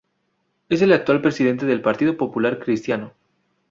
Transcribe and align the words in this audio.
Es 0.69 0.81
el 0.81 0.93
actual 0.93 1.21
presidente 1.21 1.67
del 1.67 1.79
Partido 1.83 2.17
Popular 2.17 2.57
Cristiano. 2.57 3.13